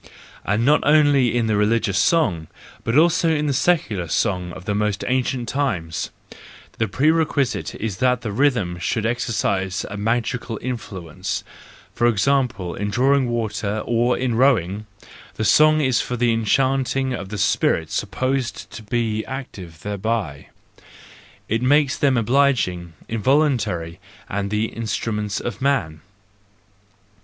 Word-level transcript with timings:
—And 0.43 0.65
not 0.65 0.79
only 0.83 1.37
in 1.37 1.45
the 1.45 1.55
religious 1.55 1.99
song, 1.99 2.47
but 2.83 2.97
also 2.97 3.29
in 3.29 3.45
the 3.45 3.53
secular 3.53 4.07
song 4.07 4.51
of 4.53 4.65
the 4.65 4.73
most 4.73 5.03
ancient 5.07 5.47
times 5.47 6.09
the 6.79 6.87
prerequisite 6.87 7.75
is 7.75 7.97
that 7.97 8.21
the 8.21 8.31
rhythm 8.31 8.79
should 8.79 9.05
exercise 9.05 9.85
a 9.91 9.97
magical 9.97 10.57
influence; 10.59 11.43
for 11.93 12.07
example, 12.07 12.73
in 12.73 12.89
drawing 12.89 13.29
water, 13.29 13.83
or 13.85 14.17
in 14.17 14.33
rowing: 14.33 14.87
the 15.35 15.45
song 15.45 15.81
is 15.81 16.01
for 16.01 16.17
the 16.17 16.33
enchanting 16.33 17.13
of 17.13 17.29
the 17.29 17.37
spirits 17.37 17.93
supposed 17.93 18.71
to 18.71 18.81
be 18.81 19.23
active 19.25 19.81
thereby; 19.81 20.47
it 21.47 21.61
makes 21.61 21.95
them 21.95 22.17
obliging, 22.17 22.93
involun¬ 23.07 23.59
tary, 23.59 23.99
and 24.27 24.49
the 24.49 24.65
instruments 24.65 25.39
of 25.39 25.61
man. 25.61 26.01